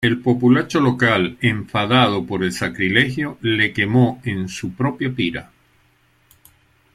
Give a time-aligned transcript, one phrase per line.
[0.03, 5.51] El populacho local, enfadado por el sacrilegio, le quemó en su propia pira.